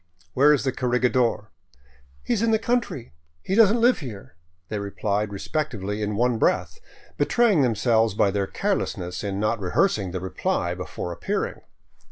[0.33, 1.51] "Where is the corregidor?""
[2.23, 3.13] He is in the country.
[3.43, 4.35] He does n't live here,"
[4.67, 6.79] they replied re spectively in one breath,
[7.19, 11.61] betraying themselves by their carelessness in not rehearsing the reply before appearing.